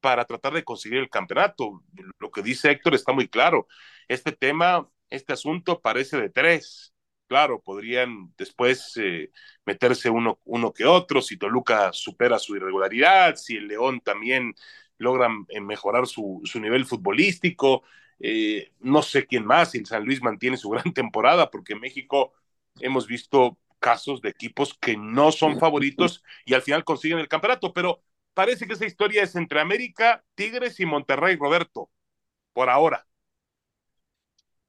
[0.00, 1.82] para tratar de conseguir el campeonato.
[2.18, 3.68] Lo que dice Héctor está muy claro.
[4.08, 6.94] Este tema este asunto parece de tres.
[7.28, 9.30] Claro, podrían después eh,
[9.66, 14.54] meterse uno, uno que otro, si Toluca supera su irregularidad, si el León también
[14.98, 15.28] logra
[15.60, 17.82] mejorar su, su nivel futbolístico,
[18.18, 22.32] eh, no sé quién más, el San Luis mantiene su gran temporada, porque en México
[22.80, 27.72] hemos visto casos de equipos que no son favoritos y al final consiguen el campeonato,
[27.72, 28.02] pero
[28.34, 31.90] parece que esa historia es entre América, Tigres y Monterrey, Roberto,
[32.52, 33.06] por ahora.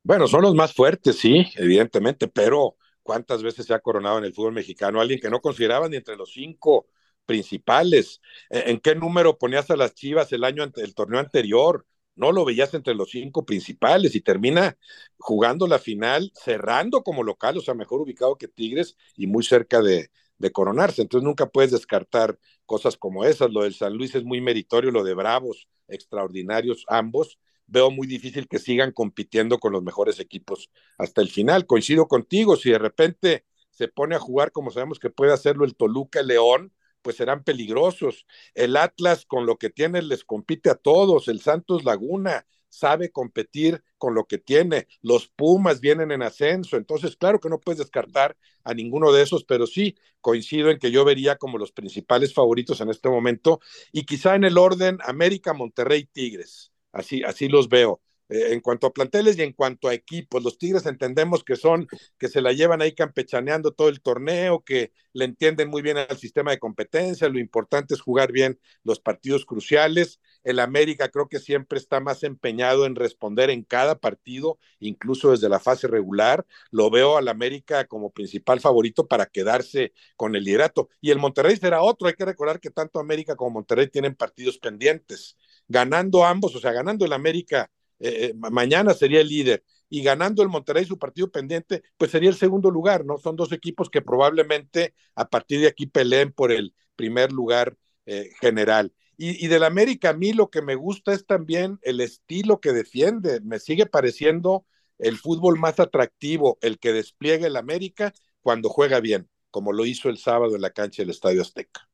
[0.03, 4.33] Bueno, son los más fuertes, sí, evidentemente, pero ¿cuántas veces se ha coronado en el
[4.33, 6.87] fútbol mexicano alguien que no consideraban ni entre los cinco
[7.27, 8.21] principales.
[8.49, 11.85] ¿En qué número ponías a las Chivas el año el torneo anterior?
[12.17, 14.77] No lo veías entre los cinco principales y termina
[15.17, 19.81] jugando la final, cerrando como local, o sea, mejor ubicado que Tigres y muy cerca
[19.81, 20.09] de,
[20.51, 21.01] coronarse.
[21.01, 23.51] Entonces nunca puedes descartar cosas como esas.
[23.51, 27.39] Lo del San Luis es muy meritorio, lo de Bravos, extraordinarios ambos.
[27.67, 31.65] Veo muy difícil que sigan compitiendo con los mejores equipos hasta el final.
[31.65, 35.75] Coincido contigo, si de repente se pone a jugar como sabemos que puede hacerlo el
[35.75, 36.73] Toluca, León,
[37.07, 38.25] pues serán peligrosos.
[38.53, 43.81] El Atlas con lo que tiene les compite a todos, el Santos Laguna sabe competir
[43.97, 48.35] con lo que tiene, los Pumas vienen en ascenso, entonces claro que no puedes descartar
[48.65, 52.81] a ninguno de esos, pero sí coincido en que yo vería como los principales favoritos
[52.81, 53.61] en este momento.
[53.93, 58.01] Y quizá en el orden América, Monterrey, Tigres, así, así los veo.
[58.29, 60.43] Eh, en cuanto a planteles y en cuanto a equipos.
[60.43, 61.87] Los Tigres entendemos que son,
[62.17, 66.17] que se la llevan ahí campechaneando todo el torneo, que le entienden muy bien al
[66.17, 70.19] sistema de competencia, lo importante es jugar bien los partidos cruciales.
[70.43, 75.49] El América creo que siempre está más empeñado en responder en cada partido, incluso desde
[75.49, 76.45] la fase regular.
[76.69, 80.89] Lo veo al América como principal favorito para quedarse con el liderato.
[81.01, 82.07] Y el Monterrey será otro.
[82.09, 85.37] Hay que recordar que tanto América como Monterrey tienen partidos pendientes.
[85.67, 90.43] Ganando ambos, o sea, ganando el América eh, eh, mañana sería el líder y ganando
[90.43, 93.17] el Monterrey su partido pendiente, pues sería el segundo lugar, ¿no?
[93.17, 98.31] Son dos equipos que probablemente a partir de aquí peleen por el primer lugar eh,
[98.39, 98.93] general.
[99.17, 102.73] Y, y del América, a mí lo que me gusta es también el estilo que
[102.73, 103.39] defiende.
[103.41, 104.65] Me sigue pareciendo
[104.99, 110.09] el fútbol más atractivo, el que despliega el América cuando juega bien, como lo hizo
[110.09, 111.89] el sábado en la cancha del Estadio Azteca.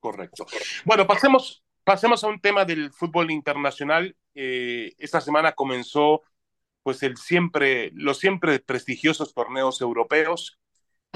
[0.00, 0.46] Correcto.
[0.84, 4.16] Bueno, pasemos Pasemos a un tema del fútbol internacional.
[4.34, 6.22] Eh, esta semana comenzó
[6.82, 10.58] pues el siempre, los siempre prestigiosos torneos europeos.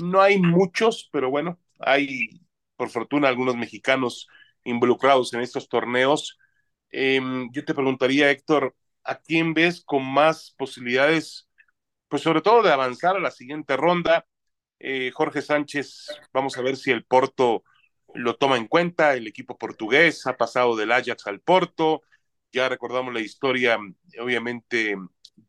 [0.02, 2.40] No hay muchos, pero bueno, hay
[2.76, 4.28] por fortuna algunos mexicanos
[4.64, 6.38] involucrados en estos torneos.
[6.90, 11.48] Em, yo te preguntaría, Héctor, ¿a quién ves con más posibilidades,
[12.08, 14.26] pues sobre todo de avanzar a la siguiente ronda?
[14.78, 17.64] Eh, Jorge Sánchez, vamos a ver si el Porto
[18.14, 22.02] lo toma en cuenta, el equipo portugués ha pasado del Ajax al Porto,
[22.56, 23.78] ya recordamos la historia,
[24.18, 24.96] obviamente,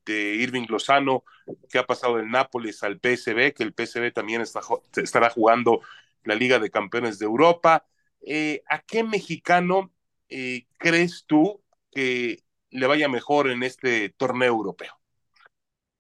[0.06, 1.24] de Irving Lozano,
[1.70, 4.60] que ha pasado del Nápoles al PSB, que el PSB también está,
[4.98, 5.80] estará jugando
[6.26, 7.86] la Liga de Campeones de Europa.
[8.22, 9.92] Eh, ¿A qué mexicano
[10.28, 14.94] eh, crees tú que le vaya mejor en este torneo europeo?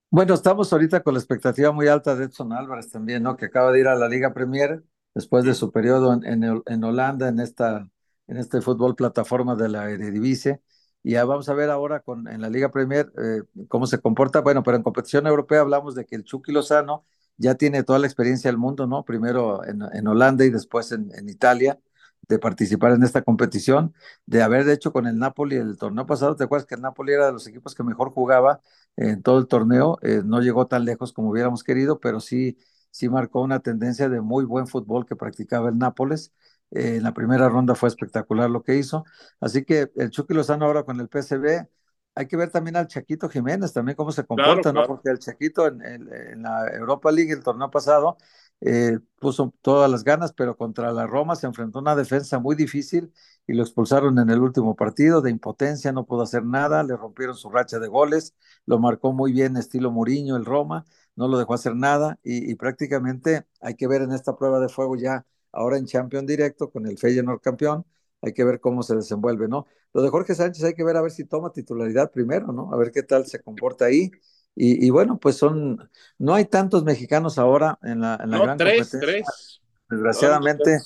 [0.09, 3.37] Bueno, estamos ahorita con la expectativa muy alta de Edson Álvarez también, ¿no?
[3.37, 7.29] Que acaba de ir a la Liga Premier después de su periodo en, en, Holanda,
[7.29, 7.89] en, esta,
[8.27, 10.61] en este fútbol plataforma de la Eredivisie.
[11.07, 14.41] Y ya vamos a ver ahora con, en la Liga Premier eh, cómo se comporta.
[14.41, 17.05] Bueno, pero en competición europea hablamos de que el Chucky Lozano
[17.37, 19.05] ya tiene toda la experiencia del mundo, ¿no?
[19.05, 21.79] Primero en, en Holanda y después en, en, Italia,
[22.27, 23.93] de participar en esta competición,
[24.25, 26.35] de haber hecho con el Napoli el torneo pasado.
[26.35, 28.59] ¿Te acuerdas que el Napoli era de los equipos que mejor jugaba
[28.97, 29.99] en todo el torneo?
[30.01, 32.57] Eh, no llegó tan lejos como hubiéramos querido, pero sí
[32.91, 36.33] sí marcó una tendencia de muy buen fútbol que practicaba el Nápoles.
[36.71, 39.05] Eh, en la primera ronda fue espectacular lo que hizo.
[39.39, 41.67] Así que el Chucky Lozano ahora con el PSB.
[42.15, 44.87] Hay que ver también al Chaquito Jiménez, también cómo se comporta, ¿no?
[44.87, 48.17] Porque el Chaquito en, en, la Europa League, el torneo pasado,
[48.61, 52.55] eh, puso todas las ganas, pero contra la Roma se enfrentó a una defensa muy
[52.55, 53.13] difícil
[53.45, 57.35] y lo expulsaron en el último partido de impotencia, no pudo hacer nada, le rompieron
[57.35, 58.33] su racha de goles,
[58.65, 63.45] lo marcó muy bien estilo Muriño el Roma, no lo dejó hacer nada y, prácticamente
[63.61, 66.97] hay que ver en esta prueba de fuego ya ahora en Champion directo con el
[66.97, 67.85] Feyenoord campeón,
[68.21, 69.67] hay que ver cómo se desenvuelve, ¿no?
[69.93, 72.73] Lo de Jorge Sánchez hay que ver a ver si toma titularidad primero, ¿no?
[72.73, 74.11] A ver qué tal se comporta ahí.
[74.59, 78.89] Y, bueno, pues son, no hay tantos mexicanos ahora en la, en la gran tres,
[78.89, 79.61] Tres.
[79.87, 80.79] Desgraciadamente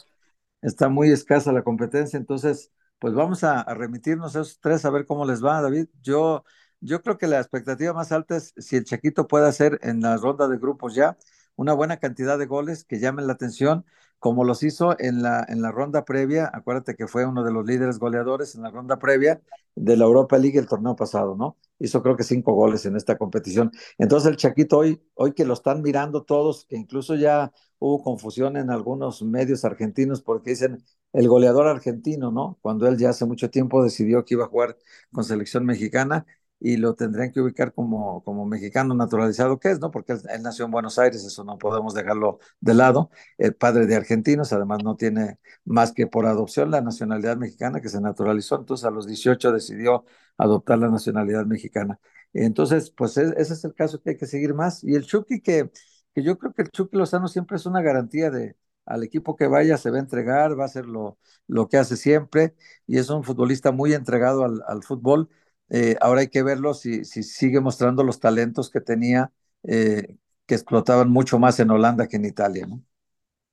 [0.62, 2.70] está muy escasa la competencia, entonces,
[3.00, 5.88] pues vamos a, a remitirnos a esos tres a ver cómo les va, David.
[6.02, 6.44] Yo
[6.82, 10.18] yo creo que la expectativa más alta es si el Chaquito puede hacer en la
[10.18, 11.18] ronda de grupos ya
[11.56, 13.86] una buena cantidad de goles que llamen la atención,
[14.20, 16.50] como los hizo en la, en la ronda previa.
[16.54, 19.42] Acuérdate que fue uno de los líderes goleadores en la ronda previa
[19.76, 21.58] de la Europa League el torneo pasado, ¿no?
[21.80, 23.72] Hizo creo que cinco goles en esta competición.
[23.98, 28.58] Entonces el Chaquito hoy, hoy que lo están mirando todos, que incluso ya hubo confusión
[28.58, 30.84] en algunos medios argentinos porque dicen
[31.14, 32.58] el goleador argentino, ¿no?
[32.62, 34.78] Cuando él ya hace mucho tiempo decidió que iba a jugar
[35.12, 36.26] con selección mexicana
[36.62, 39.90] y lo tendrían que ubicar como, como mexicano naturalizado que es, ¿no?
[39.92, 43.10] Porque él, nació en Buenos Aires, eso no podemos dejarlo de lado.
[43.38, 47.90] El padre de argentinos, además no tiene más que por adopción la nacionalidad mexicana que
[47.90, 50.06] se naturalizó, entonces a los 18 decidió
[50.38, 52.00] adoptar la nacionalidad mexicana.
[52.34, 54.84] Entonces, pues e, ese es el caso que hay que seguir más.
[54.84, 55.72] Y el Chucky, que,
[56.14, 59.48] que yo creo que el Chucky Lozano siempre es una garantía de, al equipo que
[59.48, 62.56] vaya se va a entregar, va a hacer lo, lo que hace siempre
[62.88, 65.30] y es un futbolista muy entregado al, fútbol.
[65.74, 69.32] Eh, ahora hay que verlo si, si, sigue mostrando los talentos que tenía,
[69.64, 72.68] eh, que explotaban mucho más en Holanda que en Italia.
[72.68, 72.84] ¿no?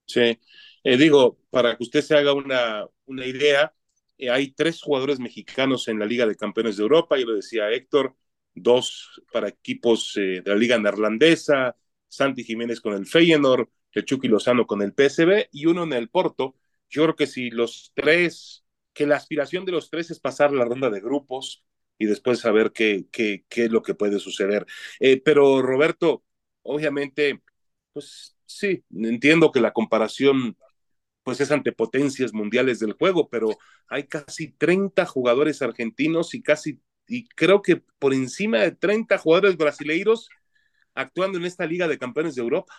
[0.04, 0.36] Sí,
[0.82, 2.88] eh, digo, para que usted se haga una,
[3.24, 3.72] idea,
[4.32, 8.16] hay tres jugadores mexicanos en la Liga de Campeones de Europa, yo lo decía Héctor,
[8.52, 11.76] dos para equipos de la Liga Neerlandesa,
[12.08, 13.68] Santi Jiménez con el Feyenoord,
[14.04, 16.56] Chucky Lozano con el PSB y uno en el Porto.
[16.88, 20.64] Yo creo que si los tres, que la aspiración de los tres es pasar la
[20.64, 21.64] ronda de grupos
[21.98, 24.66] y después saber qué, qué, qué es lo que puede suceder.
[25.00, 26.24] Eh, pero Roberto,
[26.62, 27.42] obviamente,
[27.92, 30.56] pues sí, entiendo que la comparación
[31.22, 33.50] pues es ante potencias mundiales del juego, pero
[33.88, 39.56] hay casi 30 jugadores argentinos y casi, y creo que por encima de 30 jugadores
[39.58, 40.30] brasileiros
[40.94, 42.74] actuando en esta Liga de Campeones de Europa.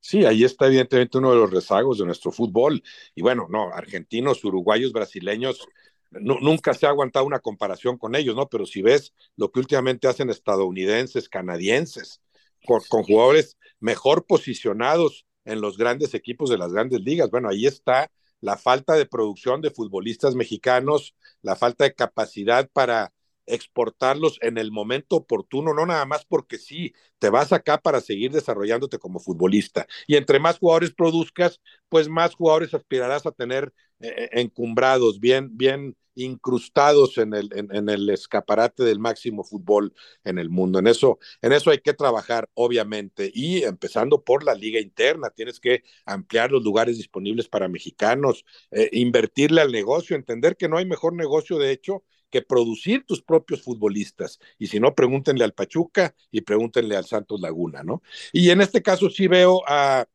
[0.00, 2.82] Sí, ahí está evidentemente uno de los rezagos de nuestro fútbol.
[3.14, 5.66] Y bueno, no, argentinos, uruguayos, brasileños,
[6.10, 8.48] nunca se ha aguantado una comparación con ellos, ¿no?
[8.48, 12.20] Pero si ves lo que últimamente hacen estadounidenses, canadienses,
[12.66, 17.66] con, con jugadores mejor posicionados en los grandes equipos de las grandes ligas, bueno, ahí
[17.66, 23.12] está la falta de producción de futbolistas mexicanos, la falta de capacidad para
[23.48, 28.32] exportarlos en el momento oportuno, no nada más porque sí, te vas acá para seguir
[28.32, 29.86] desarrollándote como futbolista.
[30.06, 35.56] Y entre más jugadores produzcas, pues más jugadores aspirarás a tener eh, eh, encumbrados, bien,
[35.56, 40.78] bien incrustados en el, en, el escaparate del máximo fútbol en el mundo.
[40.80, 45.60] En eso, en eso hay que trabajar, obviamente, y empezando por la liga interna, tienes
[45.60, 50.86] que ampliar los lugares disponibles para mexicanos, eh, invertirle al negocio, entender que no hay
[50.86, 54.38] mejor negocio, de hecho, que producir tus propios futbolistas.
[54.58, 58.02] Y si no, pregúntenle al Pachuca y pregúntenle al Santos Laguna, ¿no?
[58.32, 60.06] Y en este caso sí veo a,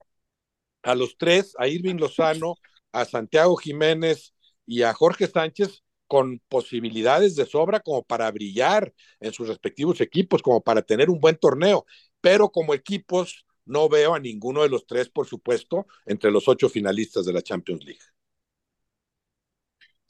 [0.84, 2.56] a los tres, a Irving Lozano,
[2.92, 4.34] a Santiago Jiménez
[4.66, 10.42] y a Jorge Sánchez con posibilidades de sobra como para brillar en sus respectivos equipos,
[10.42, 11.86] como para tener un buen torneo,
[12.22, 16.70] pero como equipos no veo a ninguno de los tres, por supuesto, entre los ocho
[16.70, 18.13] finalistas de la Champions League.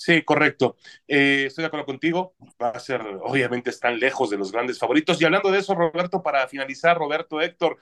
[0.03, 0.75] Sí, correcto.
[1.07, 2.35] Eh, estoy de acuerdo contigo.
[2.61, 5.21] Va a ser, obviamente, están lejos de los grandes favoritos.
[5.21, 7.77] Y hablando de eso, Roberto, para finalizar, Roberto, Héctor,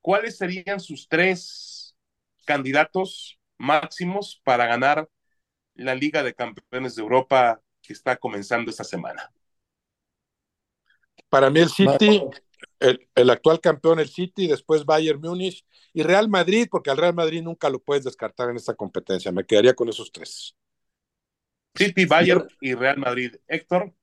[0.00, 1.94] ¿cuáles serían sus tres
[2.44, 5.08] candidatos máximos para ganar
[5.74, 9.30] la Liga de Campeones de Europa que está comenzando esta semana?
[11.28, 12.20] Para mí el City,
[12.80, 17.14] el, el, actual campeón el City, después Bayern Múnich y Real Madrid, porque al Real
[17.14, 19.30] Madrid nunca lo puedes descartar en esta competencia.
[19.30, 20.56] Me quedaría con esos tres.
[21.74, 23.36] City, Bayern y Real Madrid.
[23.48, 23.94] Héctor.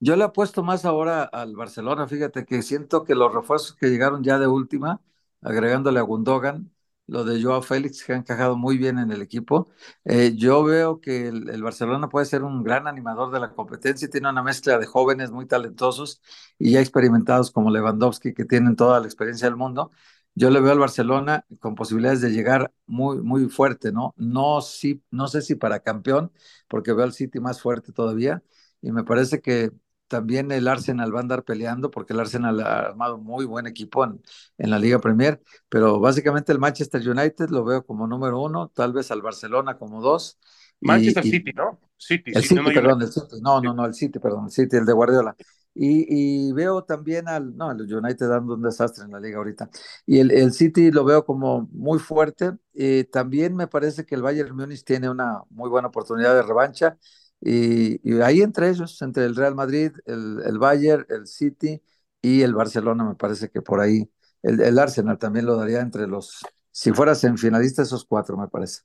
[0.00, 4.22] Yo le apuesto más ahora al Barcelona, fíjate que siento que los refuerzos que llegaron
[4.22, 5.02] ya de última,
[5.42, 6.72] agregándole a Gundogan,
[7.08, 9.68] lo de Joao Félix, que ha encajado muy bien en el equipo.
[10.04, 14.28] Eh, yo veo que el, Barcelona puede ser un gran animador de la competencia, tiene
[14.28, 16.20] una mezcla de jóvenes muy talentosos
[16.58, 19.90] y ya experimentados como Lewandowski, que tienen toda la experiencia del mundo.
[20.38, 24.14] Yo le veo al Barcelona con posibilidades de llegar muy, muy fuerte, ¿no?
[24.16, 26.30] No, sí, no sé si para campeón,
[26.68, 28.42] porque veo al City más fuerte todavía,
[28.80, 29.72] y me parece que
[30.06, 34.04] también el Arsenal va a andar peleando, porque el Arsenal ha armado muy buen equipo
[34.04, 34.22] en,
[34.56, 38.92] en la Liga Premier, pero básicamente el Manchester United lo veo como número uno, tal
[38.92, 40.38] vez al Barcelona como dos.
[40.80, 41.80] Manchester City, ¿no?
[41.96, 44.86] City, el City, perdón, el City, no, no, no, el City, perdón, el City, el
[44.86, 45.36] de Guardiola.
[45.74, 49.70] Y, veo también al, no, el United dando un desastre en la liga ahorita.
[50.06, 52.52] Y el, el City lo veo como muy fuerte.
[52.74, 56.98] y también me parece que el Bayern Múnich tiene una muy buena oportunidad de revancha.
[57.40, 61.80] Y, ahí entre ellos, entre el Real Madrid, el, el, Bayern, el City
[62.20, 64.10] y el Barcelona, me parece que por ahí.
[64.42, 68.48] El, el Arsenal también lo daría entre los, si fueras en finalista, esos cuatro, me
[68.48, 68.82] parece.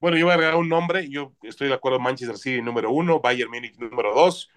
[0.00, 1.08] Bueno, yo voy a agregar un nombre.
[1.08, 4.50] Yo estoy de acuerdo, Manchester City número uno, Bayern Múnich número dos.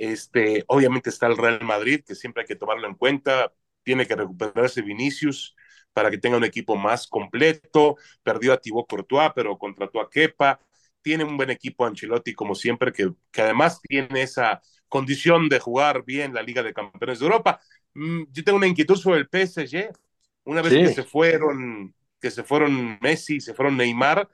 [0.00, 3.52] Este, obviamente está el Real Madrid, que siempre hay que tomarlo en cuenta.
[3.82, 5.54] Tiene que recuperarse Vinicius
[5.92, 7.96] para que tenga un equipo más completo.
[8.22, 10.58] Perdió a Thibaut Courtois, pero contrató a Kepa.
[11.02, 16.02] Tiene un buen equipo Ancelotti, como siempre, que, que además tiene esa condición de jugar
[16.06, 17.60] bien la Liga de Campeones de Europa.
[17.92, 19.92] Mm, yo tengo una inquietud sobre el PSG.
[20.44, 24.26] Una vez que se fueron, que se fueron Messi, se fueron Neymar,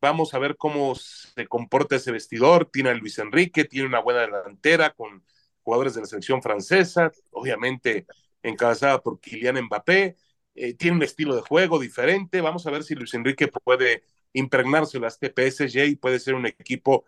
[0.00, 2.70] Vamos a ver cómo se comporta ese vestidor.
[2.72, 5.24] Tiene a Luis Enrique, tiene una buena delantera con
[5.62, 8.06] jugadores de la selección francesa, obviamente
[8.42, 10.16] encabezada por Kylian Mbappé.
[10.54, 12.40] Eh, tiene un estilo de juego diferente.
[12.40, 16.46] Vamos a ver si Luis Enrique puede impregnarse a este PSG y puede ser un
[16.46, 17.04] equipo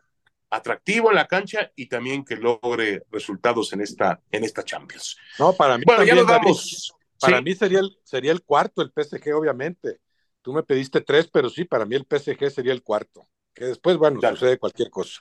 [0.50, 5.16] atractivo en la cancha y también que logre resultados en esta, en esta Champions.
[5.38, 6.92] No, para mí, bueno, ya nos vamos.
[7.20, 10.00] Para mí sería el, sería el cuarto el PSG, obviamente
[10.42, 13.28] Tú me pediste tres, pero sí, para mí el PSG sería el cuarto.
[13.54, 15.20] Que después, bueno, sucede cualquier cosa.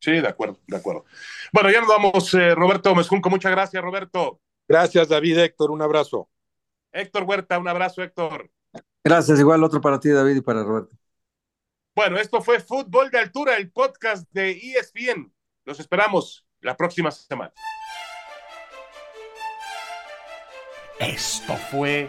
[0.00, 1.04] Sí, de acuerdo, de acuerdo.
[1.52, 3.30] Bueno, ya nos vamos, eh, Roberto Mezcunco.
[3.30, 4.40] Muchas gracias, Roberto.
[4.68, 6.28] Gracias, David, Héctor, un abrazo.
[6.92, 8.50] Héctor Huerta, un abrazo, Héctor.
[9.02, 10.96] Gracias, igual otro para ti, David, y para Roberto.
[11.94, 15.32] Bueno, esto fue Fútbol de Altura, el podcast de ESPN.
[15.64, 17.52] Los esperamos la próxima semana.
[20.98, 22.08] Esto fue